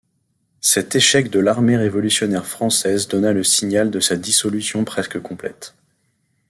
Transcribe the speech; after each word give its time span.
Cet 0.61 0.95
échec 0.95 1.29
de 1.29 1.39
l’armée 1.39 1.77
révolutionnaire 1.77 2.47
française 2.47 3.07
donna 3.07 3.33
le 3.33 3.43
signal 3.43 3.91
de 3.91 3.99
sa 3.99 4.15
dissolution 4.17 4.83
presque 4.83 5.19
complète. 5.21 5.75